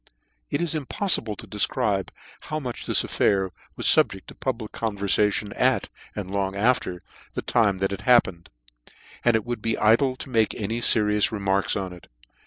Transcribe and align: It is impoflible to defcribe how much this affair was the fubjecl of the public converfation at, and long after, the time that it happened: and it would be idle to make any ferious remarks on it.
It 0.49 0.63
is 0.63 0.73
impoflible 0.73 1.37
to 1.37 1.47
defcribe 1.47 2.09
how 2.49 2.59
much 2.59 2.87
this 2.87 3.03
affair 3.03 3.51
was 3.75 3.85
the 3.93 4.03
fubjecl 4.03 4.21
of 4.21 4.25
the 4.29 4.33
public 4.33 4.71
converfation 4.71 5.53
at, 5.53 5.89
and 6.15 6.31
long 6.31 6.55
after, 6.55 7.03
the 7.35 7.43
time 7.43 7.77
that 7.77 7.93
it 7.93 8.01
happened: 8.01 8.49
and 9.23 9.35
it 9.35 9.45
would 9.45 9.61
be 9.61 9.77
idle 9.77 10.15
to 10.15 10.29
make 10.31 10.55
any 10.55 10.81
ferious 10.81 11.31
remarks 11.31 11.75
on 11.75 11.93
it. 11.93 12.07